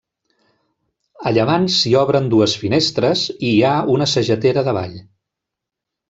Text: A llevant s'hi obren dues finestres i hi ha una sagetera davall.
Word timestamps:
A 1.31 1.33
llevant 1.37 1.67
s'hi 1.73 1.91
obren 2.03 2.29
dues 2.33 2.55
finestres 2.61 3.25
i 3.35 3.51
hi 3.51 3.59
ha 3.67 3.75
una 3.97 4.07
sagetera 4.15 4.65
davall. 4.69 4.97